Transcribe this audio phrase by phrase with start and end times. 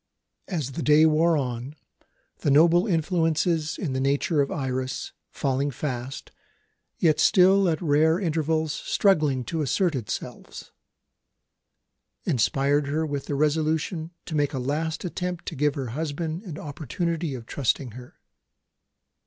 [0.47, 1.75] As the day wore on,
[2.39, 6.31] the noble influences in the nature of Iris, failing fast,
[6.97, 10.71] yet still at rare intervals struggling to assert themselves,
[12.25, 16.57] inspired her with the resolution to make a last attempt to give her husband an
[16.57, 18.15] opportunity of trusting her.